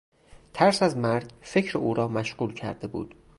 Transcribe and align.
ترس 0.53 0.83
از 0.83 0.97
مرگ 0.97 1.31
فکر 1.41 1.77
او 1.77 1.93
را 1.93 2.07
مشغول 2.07 2.53
کرده 2.53 2.87
بود. 2.87 3.15